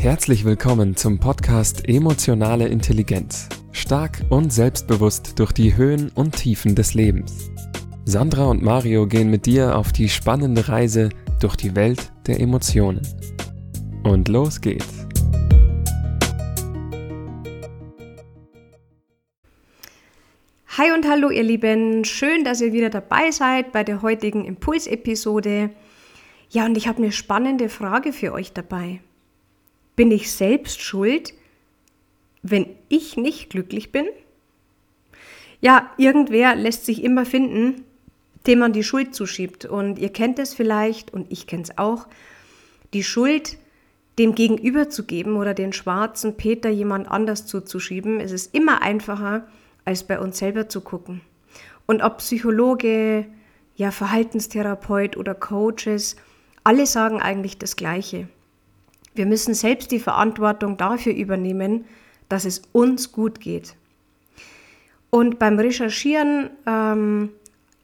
[0.00, 3.50] Herzlich willkommen zum Podcast Emotionale Intelligenz.
[3.72, 7.50] Stark und selbstbewusst durch die Höhen und Tiefen des Lebens.
[8.06, 13.02] Sandra und Mario gehen mit dir auf die spannende Reise durch die Welt der Emotionen.
[14.02, 15.06] Und los geht's.
[20.78, 25.68] Hi und hallo ihr Lieben, schön, dass ihr wieder dabei seid bei der heutigen Impulsepisode.
[26.48, 29.00] Ja, und ich habe eine spannende Frage für euch dabei.
[30.00, 31.34] Bin ich selbst schuld,
[32.40, 34.06] wenn ich nicht glücklich bin?
[35.60, 37.84] Ja, irgendwer lässt sich immer finden,
[38.46, 39.66] dem man die Schuld zuschiebt.
[39.66, 42.08] Und ihr kennt es vielleicht und ich kenne es auch.
[42.94, 43.58] Die Schuld
[44.18, 49.46] dem Gegenüber zu geben oder den schwarzen Peter jemand anders zuzuschieben, es ist immer einfacher,
[49.84, 51.20] als bei uns selber zu gucken.
[51.84, 53.26] Und ob Psychologe,
[53.76, 56.16] ja, Verhaltenstherapeut oder Coaches,
[56.64, 58.28] alle sagen eigentlich das Gleiche.
[59.14, 61.84] Wir müssen selbst die Verantwortung dafür übernehmen,
[62.28, 63.74] dass es uns gut geht.
[65.10, 67.30] Und beim Recherchieren ähm,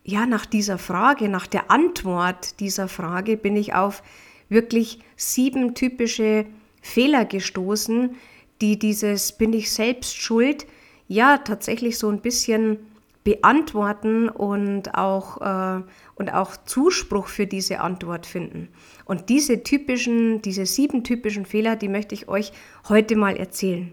[0.04, 4.04] ja, nach dieser Frage, nach der Antwort dieser Frage bin ich auf
[4.48, 6.46] wirklich sieben typische
[6.80, 8.14] Fehler gestoßen,
[8.60, 10.66] die dieses bin ich selbst schuld
[11.08, 12.78] ja tatsächlich so ein bisschen
[13.24, 15.82] beantworten und auch, äh,
[16.16, 18.68] und auch Zuspruch für diese Antwort finden.
[19.04, 22.52] Und diese typischen, diese sieben typischen Fehler, die möchte ich euch
[22.88, 23.92] heute mal erzählen.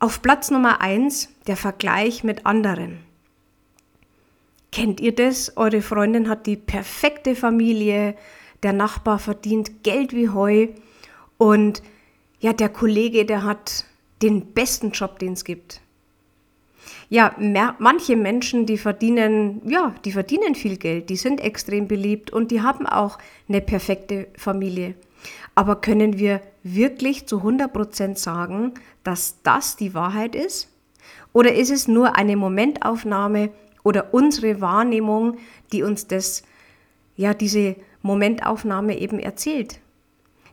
[0.00, 2.98] Auf Platz Nummer eins der Vergleich mit anderen.
[4.72, 5.56] Kennt ihr das?
[5.56, 8.16] Eure Freundin hat die perfekte Familie,
[8.62, 10.68] der Nachbar verdient Geld wie Heu
[11.38, 11.82] und
[12.40, 13.84] ja, der Kollege, der hat
[14.22, 15.80] den besten Job, den es gibt
[17.08, 22.30] ja, mehr, manche Menschen, die verdienen, ja, die verdienen viel Geld, die sind extrem beliebt
[22.30, 24.94] und die haben auch eine perfekte Familie.
[25.54, 30.68] Aber können wir wirklich zu 100% sagen, dass das die Wahrheit ist?
[31.32, 33.50] Oder ist es nur eine Momentaufnahme
[33.82, 35.38] oder unsere Wahrnehmung,
[35.72, 36.42] die uns das,
[37.16, 39.80] ja, diese Momentaufnahme eben erzählt?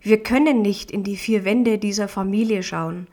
[0.01, 3.07] Wir können nicht in die vier Wände dieser Familie schauen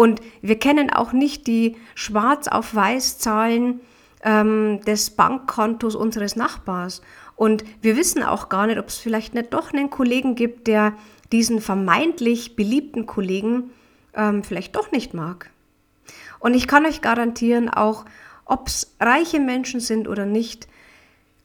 [0.00, 3.80] und wir kennen auch nicht die Schwarz auf Weiß Zahlen
[4.24, 7.02] ähm, des Bankkontos unseres Nachbars.
[7.36, 10.94] Und wir wissen auch gar nicht, ob es vielleicht nicht doch einen Kollegen gibt, der
[11.32, 13.72] diesen vermeintlich beliebten Kollegen
[14.14, 15.50] ähm, vielleicht doch nicht mag.
[16.38, 18.06] Und ich kann euch garantieren, auch
[18.46, 20.66] ob es reiche Menschen sind oder nicht,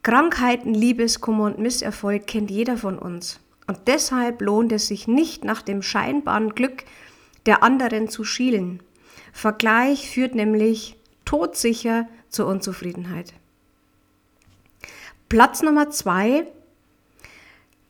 [0.02, 3.38] Krankheiten, Liebeskummer und Misserfolg kennt jeder von uns.
[3.66, 6.84] Und deshalb lohnt es sich nicht nach dem scheinbaren Glück
[7.46, 8.82] der anderen zu schielen.
[9.32, 13.34] Vergleich führt nämlich todsicher zur Unzufriedenheit.
[15.28, 16.46] Platz Nummer zwei.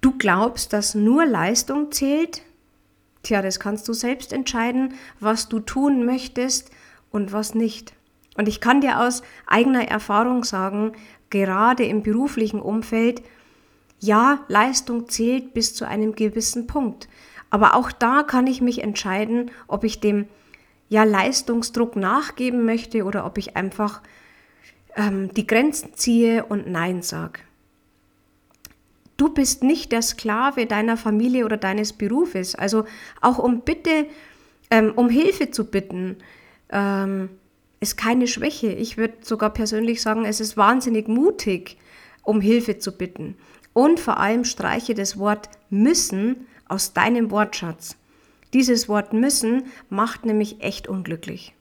[0.00, 2.42] Du glaubst, dass nur Leistung zählt?
[3.22, 6.70] Tja, das kannst du selbst entscheiden, was du tun möchtest
[7.10, 7.92] und was nicht.
[8.36, 10.92] Und ich kann dir aus eigener Erfahrung sagen,
[11.30, 13.22] gerade im beruflichen Umfeld,
[13.98, 17.08] ja, Leistung zählt bis zu einem gewissen Punkt.
[17.50, 20.26] Aber auch da kann ich mich entscheiden, ob ich dem
[20.88, 24.02] ja, Leistungsdruck nachgeben möchte oder ob ich einfach
[24.94, 27.40] ähm, die Grenzen ziehe und Nein sage.
[29.16, 32.54] Du bist nicht der Sklave deiner Familie oder deines Berufes.
[32.54, 32.84] Also
[33.20, 34.06] auch um Bitte,
[34.70, 36.16] ähm, um Hilfe zu bitten,
[36.70, 37.30] ähm,
[37.80, 38.68] ist keine Schwäche.
[38.68, 41.78] Ich würde sogar persönlich sagen, es ist wahnsinnig mutig,
[42.22, 43.36] um Hilfe zu bitten.
[43.72, 47.96] Und vor allem streiche das Wort müssen aus deinem Wortschatz.
[48.52, 51.54] Dieses Wort müssen macht nämlich echt unglücklich.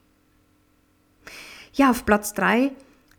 [1.74, 2.72] Ja, auf Platz 3,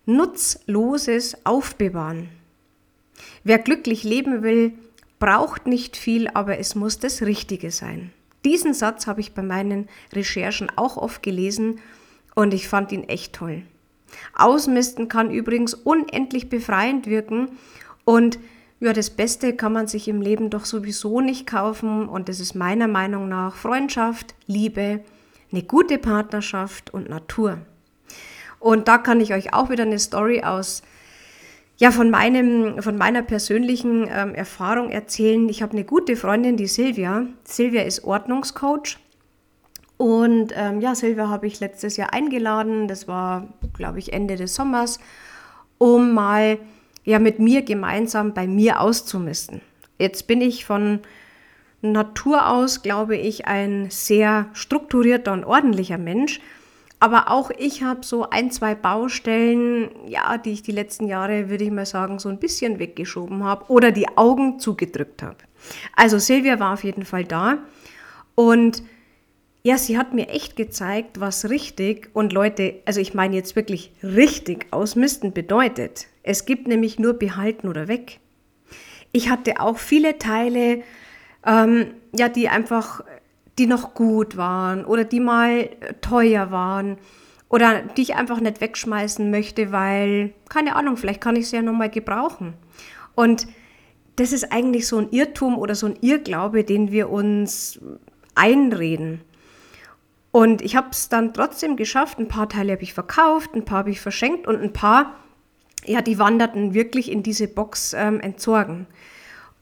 [0.06, 2.28] nutzloses Aufbewahren.
[3.44, 4.72] Wer glücklich leben will,
[5.18, 8.12] braucht nicht viel, aber es muss das Richtige sein.
[8.44, 11.80] Diesen Satz habe ich bei meinen Recherchen auch oft gelesen
[12.34, 13.62] und ich fand ihn echt toll.
[14.34, 17.48] Ausmisten kann übrigens unendlich befreiend wirken
[18.04, 18.38] und
[18.80, 22.54] ja, das Beste kann man sich im Leben doch sowieso nicht kaufen und das ist
[22.54, 25.00] meiner Meinung nach Freundschaft, Liebe,
[25.50, 27.58] eine gute Partnerschaft und Natur.
[28.58, 30.82] Und da kann ich euch auch wieder eine Story aus
[31.78, 35.48] ja, von, meinem, von meiner persönlichen ähm, Erfahrung erzählen.
[35.48, 37.26] Ich habe eine gute Freundin, die Silvia.
[37.44, 38.98] Silvia ist Ordnungscoach.
[39.98, 42.88] Und ähm, ja, Silvia habe ich letztes Jahr eingeladen.
[42.88, 44.98] Das war, glaube ich, Ende des Sommers,
[45.78, 46.58] um mal
[47.06, 49.62] ja mit mir gemeinsam bei mir auszumisten.
[49.98, 51.00] Jetzt bin ich von
[51.80, 56.40] Natur aus, glaube ich, ein sehr strukturierter und ordentlicher Mensch.
[56.98, 61.64] Aber auch ich habe so ein, zwei Baustellen, ja, die ich die letzten Jahre, würde
[61.64, 65.36] ich mal sagen, so ein bisschen weggeschoben habe oder die Augen zugedrückt habe.
[65.94, 67.58] Also Silvia war auf jeden Fall da
[68.34, 68.82] Und
[69.66, 73.90] ja, sie hat mir echt gezeigt, was richtig und Leute, also ich meine jetzt wirklich
[74.00, 76.06] richtig ausmisten bedeutet.
[76.22, 78.20] Es gibt nämlich nur behalten oder weg.
[79.10, 80.84] Ich hatte auch viele Teile,
[81.44, 83.00] ähm, ja, die einfach,
[83.58, 85.68] die noch gut waren oder die mal
[86.00, 86.96] teuer waren
[87.48, 91.62] oder die ich einfach nicht wegschmeißen möchte, weil, keine Ahnung, vielleicht kann ich sie ja
[91.62, 92.54] nochmal gebrauchen.
[93.16, 93.48] Und
[94.14, 97.80] das ist eigentlich so ein Irrtum oder so ein Irrglaube, den wir uns
[98.36, 99.22] einreden.
[100.36, 102.18] Und ich habe es dann trotzdem geschafft.
[102.18, 105.16] Ein paar Teile habe ich verkauft, ein paar habe ich verschenkt und ein paar,
[105.86, 108.86] ja, die wanderten wirklich in diese Box ähm, entsorgen.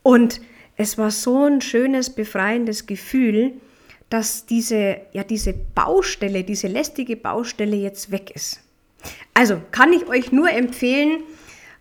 [0.02, 0.40] Und
[0.76, 3.52] es war so ein schönes, befreiendes Gefühl,
[4.10, 8.60] dass diese, ja, diese Baustelle, diese lästige Baustelle jetzt weg ist.
[9.32, 11.22] Also kann ich euch nur empfehlen,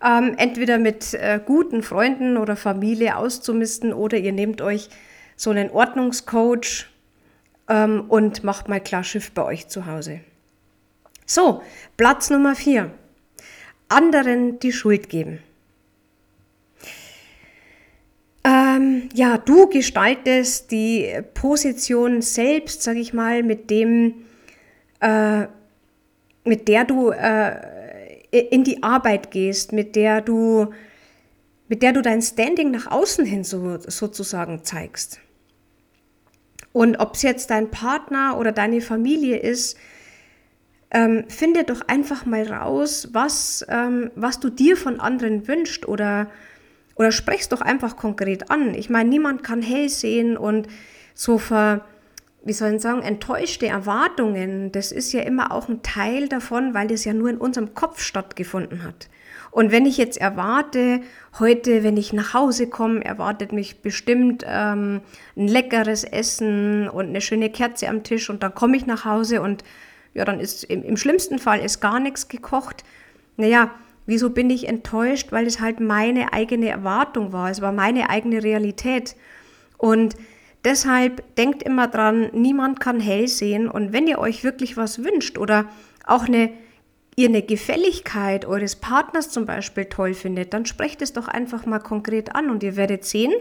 [0.05, 4.89] ähm, entweder mit äh, guten Freunden oder Familie auszumisten oder ihr nehmt euch
[5.35, 6.92] so einen Ordnungscoach
[7.67, 10.21] ähm, und macht mal klar Schiff bei euch zu Hause.
[11.25, 11.61] So,
[11.97, 12.91] Platz Nummer vier.
[13.89, 15.39] Anderen die Schuld geben.
[18.43, 24.25] Ähm, ja, du gestaltest die Position selbst, sage ich mal, mit dem,
[24.99, 25.47] äh,
[26.43, 27.55] mit der du äh,
[28.31, 30.73] in die Arbeit gehst, mit der du,
[31.69, 35.21] mit der du dein Standing nach außen hin so, sozusagen zeigst.
[36.73, 39.77] Und ob es jetzt dein Partner oder deine Familie ist,
[40.91, 46.29] ähm, finde doch einfach mal raus, was, ähm, was du dir von anderen wünschst oder,
[46.95, 48.73] oder sprechst doch einfach konkret an.
[48.73, 50.67] Ich meine, niemand kann hell sehen und
[51.15, 51.85] so ver,
[52.45, 56.87] wie soll ich sagen, enttäuschte Erwartungen, das ist ja immer auch ein Teil davon, weil
[56.87, 59.07] das ja nur in unserem Kopf stattgefunden hat.
[59.51, 61.01] Und wenn ich jetzt erwarte,
[61.39, 65.01] heute, wenn ich nach Hause komme, erwartet mich bestimmt ähm,
[65.37, 69.41] ein leckeres Essen und eine schöne Kerze am Tisch und dann komme ich nach Hause
[69.41, 69.63] und
[70.13, 72.83] ja, dann ist im, im schlimmsten Fall ist gar nichts gekocht.
[73.37, 73.71] Naja,
[74.05, 75.31] wieso bin ich enttäuscht?
[75.31, 77.49] Weil es halt meine eigene Erwartung war.
[77.49, 79.15] Es war meine eigene Realität.
[79.77, 80.15] Und
[80.63, 83.69] deshalb denkt immer dran, niemand kann hell sehen.
[83.69, 85.65] Und wenn ihr euch wirklich was wünscht oder
[86.05, 86.51] auch eine
[87.15, 91.79] ihr eine Gefälligkeit eures Partners zum Beispiel toll findet, dann sprecht es doch einfach mal
[91.79, 93.33] konkret an und ihr werdet sehen,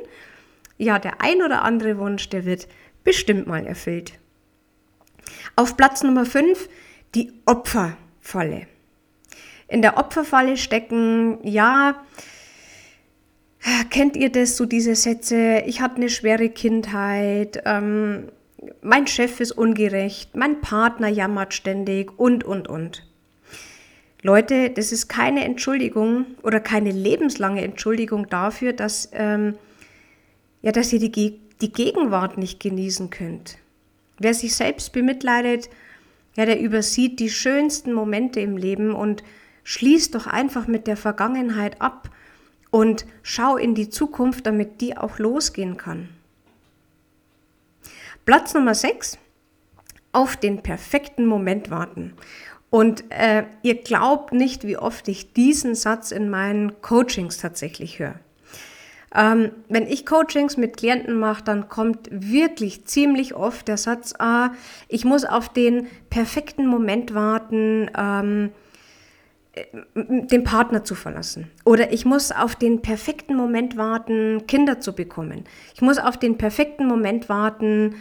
[0.78, 2.69] ja, der ein oder andere Wunsch, der wird
[3.04, 4.12] bestimmt mal erfüllt.
[5.56, 6.68] Auf Platz Nummer 5
[7.14, 8.66] die Opferfalle.
[9.68, 12.02] In der Opferfalle stecken, ja,
[13.91, 18.29] kennt ihr das, so diese Sätze, ich hatte eine schwere Kindheit, ähm,
[18.81, 23.06] mein Chef ist ungerecht, mein Partner jammert ständig und, und, und.
[24.23, 29.55] Leute, das ist keine Entschuldigung oder keine lebenslange Entschuldigung dafür, dass, ähm,
[30.62, 33.59] ja, dass ihr die, die Gegenwart nicht genießen könnt.
[34.19, 35.69] Wer sich selbst bemitleidet,
[36.37, 39.25] ja, der übersieht die schönsten Momente im Leben und
[39.64, 42.09] schließt doch einfach mit der Vergangenheit ab
[42.72, 46.08] und schau in die Zukunft, damit die auch losgehen kann.
[48.24, 49.19] Platz Nummer 6.
[50.10, 52.14] Auf den perfekten Moment warten.
[52.70, 58.14] Und äh, ihr glaubt nicht, wie oft ich diesen Satz in meinen Coachings tatsächlich höre.
[59.14, 64.52] Ähm, wenn ich Coachings mit Klienten mache, dann kommt wirklich ziemlich oft der Satz, ah,
[64.88, 68.62] ich muss auf den perfekten Moment warten, ähm, äh,
[69.94, 71.50] den Partner zu verlassen.
[71.64, 75.44] Oder ich muss auf den perfekten Moment warten, Kinder zu bekommen.
[75.75, 77.97] Ich muss auf den perfekten Moment warten,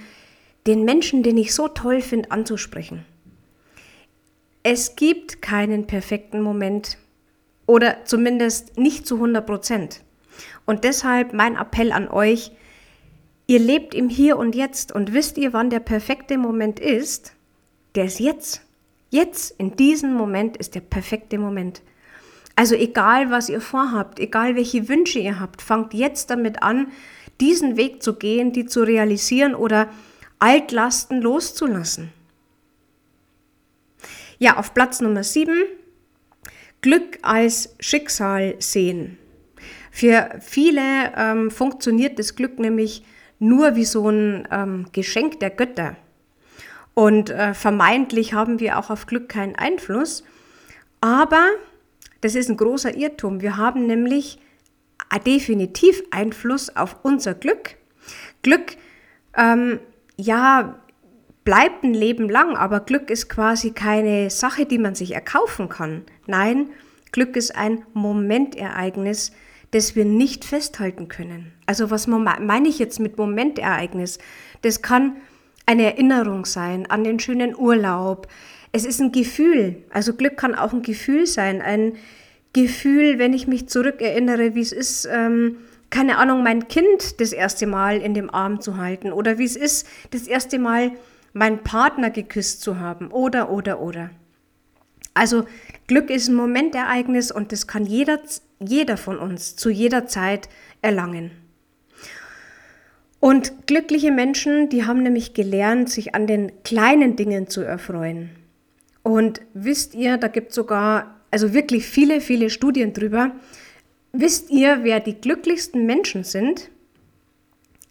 [0.65, 3.03] den Menschen, den ich so toll finde, anzusprechen.
[4.63, 6.97] Es gibt keinen perfekten Moment
[7.65, 10.01] oder zumindest nicht zu 100 Prozent.
[10.65, 12.51] Und deshalb mein Appell an euch,
[13.47, 17.33] ihr lebt im Hier und Jetzt und wisst ihr, wann der perfekte Moment ist?
[17.95, 18.61] Der ist jetzt.
[19.11, 21.81] Jetzt, in diesem Moment ist der perfekte Moment.
[22.55, 26.87] Also egal, was ihr vorhabt, egal welche Wünsche ihr habt, fangt jetzt damit an,
[27.41, 29.89] diesen Weg zu gehen, die zu realisieren oder
[30.39, 32.13] Altlasten loszulassen.
[34.39, 35.53] Ja, auf Platz Nummer 7,
[36.81, 39.17] Glück als Schicksal sehen.
[39.91, 43.03] Für viele ähm, funktioniert das Glück nämlich
[43.39, 45.97] nur wie so ein ähm, Geschenk der Götter.
[46.93, 50.23] Und äh, vermeintlich haben wir auch auf Glück keinen Einfluss.
[50.99, 51.47] Aber
[52.21, 53.41] das ist ein großer Irrtum.
[53.41, 54.39] Wir haben nämlich
[55.13, 57.75] äh, definitiv Einfluss auf unser Glück.
[58.41, 58.75] Glück,
[59.35, 59.79] ähm,
[60.17, 60.79] ja,
[61.43, 66.03] bleibt ein Leben lang, aber Glück ist quasi keine Sache, die man sich erkaufen kann.
[66.27, 66.69] Nein,
[67.11, 69.31] Glück ist ein Momentereignis,
[69.71, 71.53] das wir nicht festhalten können.
[71.65, 74.19] Also was meine ich jetzt mit Momentereignis?
[74.61, 75.17] Das kann
[75.71, 78.27] eine Erinnerung sein an den schönen Urlaub.
[78.71, 79.77] Es ist ein Gefühl.
[79.89, 81.61] Also Glück kann auch ein Gefühl sein.
[81.61, 81.93] Ein
[82.53, 85.57] Gefühl, wenn ich mich zurückerinnere, wie es ist, ähm,
[85.89, 89.55] keine Ahnung, mein Kind das erste Mal in dem Arm zu halten oder wie es
[89.55, 90.91] ist, das erste Mal
[91.33, 94.09] meinen Partner geküsst zu haben oder, oder, oder.
[95.13, 95.45] Also
[95.87, 98.19] Glück ist ein Momentereignis und das kann jeder,
[98.59, 100.49] jeder von uns zu jeder Zeit
[100.81, 101.31] erlangen.
[103.21, 108.31] Und glückliche Menschen, die haben nämlich gelernt, sich an den kleinen Dingen zu erfreuen.
[109.03, 113.31] Und wisst ihr, da gibt es sogar, also wirklich viele, viele Studien drüber,
[114.11, 116.71] wisst ihr, wer die glücklichsten Menschen sind?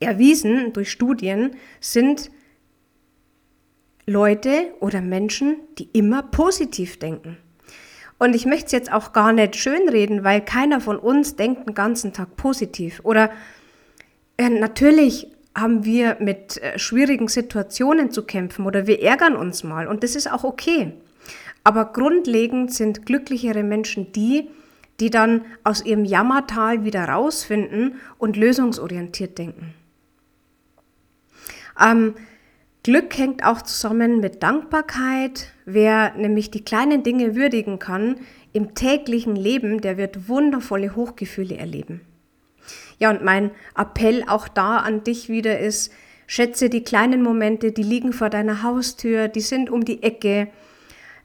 [0.00, 2.32] Erwiesen durch Studien sind
[4.06, 7.36] Leute oder Menschen, die immer positiv denken.
[8.18, 11.74] Und ich möchte es jetzt auch gar nicht schönreden, weil keiner von uns denkt den
[11.76, 13.00] ganzen Tag positiv.
[13.04, 13.30] Oder
[14.48, 20.02] natürlich haben wir mit äh, schwierigen Situationen zu kämpfen oder wir ärgern uns mal und
[20.02, 20.92] das ist auch okay.
[21.64, 24.48] Aber grundlegend sind glücklichere Menschen die,
[25.00, 29.74] die dann aus ihrem Jammertal wieder rausfinden und lösungsorientiert denken.
[31.78, 32.14] Ähm,
[32.82, 35.48] Glück hängt auch zusammen mit Dankbarkeit.
[35.66, 38.16] Wer nämlich die kleinen Dinge würdigen kann
[38.52, 42.00] im täglichen Leben, der wird wundervolle Hochgefühle erleben.
[43.00, 45.92] Ja, und mein Appell auch da an dich wieder ist,
[46.26, 50.48] schätze die kleinen Momente, die liegen vor deiner Haustür, die sind um die Ecke.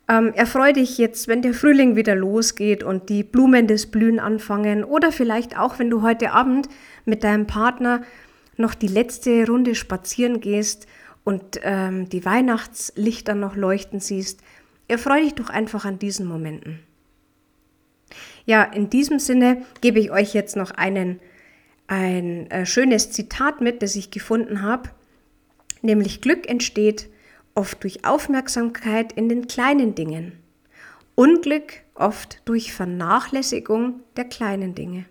[0.07, 4.83] Ähm, erfreu dich jetzt, wenn der Frühling wieder losgeht und die Blumen des Blühen anfangen
[4.83, 6.69] oder vielleicht auch, wenn du heute Abend
[7.05, 8.01] mit deinem Partner
[8.57, 10.87] noch die letzte Runde spazieren gehst
[11.23, 14.41] und ähm, die Weihnachtslichter noch leuchten siehst,
[14.87, 16.79] erfreu dich doch einfach an diesen Momenten.
[18.45, 21.19] Ja, in diesem Sinne gebe ich euch jetzt noch einen,
[21.87, 24.89] ein äh, schönes Zitat mit, das ich gefunden habe,
[25.81, 27.09] nämlich Glück entsteht
[27.53, 30.33] oft durch Aufmerksamkeit in den kleinen Dingen,
[31.15, 35.05] Unglück oft durch Vernachlässigung der kleinen Dinge.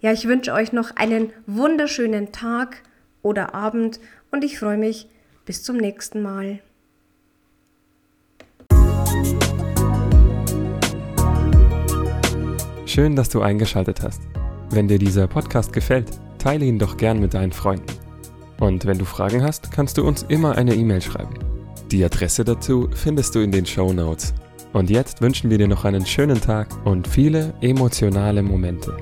[0.00, 2.82] Ja, ich wünsche euch noch einen wunderschönen Tag
[3.22, 4.00] oder Abend
[4.30, 5.06] und ich freue mich
[5.44, 6.60] bis zum nächsten Mal.
[12.86, 14.22] Schön, dass du eingeschaltet hast.
[14.72, 17.92] Wenn dir dieser Podcast gefällt, teile ihn doch gern mit deinen Freunden.
[18.60, 21.34] Und wenn du Fragen hast, kannst du uns immer eine E-Mail schreiben.
[21.90, 24.32] Die Adresse dazu findest du in den Show Notes.
[24.72, 28.96] Und jetzt wünschen wir dir noch einen schönen Tag und viele emotionale Momente.